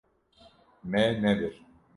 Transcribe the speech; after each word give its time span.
Me 0.89 1.01
nebir. 1.21 1.55